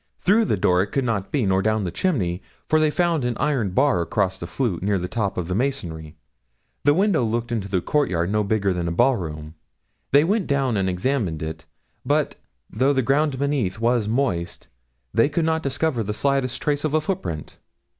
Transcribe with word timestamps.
Through 0.19 0.45
the 0.45 0.57
door 0.57 0.81
it 0.81 0.87
could 0.87 1.03
not 1.05 1.31
be, 1.31 1.45
nor 1.45 1.61
down 1.61 1.83
the 1.83 1.91
chimney, 1.91 2.41
for 2.67 2.79
they 2.79 2.89
found 2.89 3.23
an 3.23 3.37
iron 3.37 3.69
bar 3.69 4.01
across 4.01 4.39
the 4.39 4.47
flue, 4.47 4.79
near 4.81 4.97
the 4.97 5.07
top 5.07 5.37
in 5.37 5.43
the 5.45 5.53
masonry. 5.53 6.15
The 6.83 6.95
window 6.95 7.23
looked 7.23 7.51
into 7.51 7.77
a 7.77 7.81
court 7.81 8.09
yard 8.09 8.31
no 8.31 8.43
bigger 8.43 8.73
than 8.73 8.87
a 8.87 8.91
ball 8.91 9.15
room. 9.15 9.53
They 10.09 10.23
went 10.23 10.47
down 10.47 10.75
and 10.75 10.89
examined 10.89 11.43
it, 11.43 11.65
but, 12.03 12.33
though 12.67 12.93
the 12.93 13.03
ground 13.03 13.37
beneath 13.37 13.79
was 13.79 14.07
moist, 14.07 14.67
they 15.13 15.29
could 15.29 15.45
not 15.45 15.61
discover 15.61 16.01
the 16.01 16.15
slightest 16.15 16.59
trace 16.63 16.83
of 16.83 16.95
a 16.95 17.01
footprint. 17.01 17.57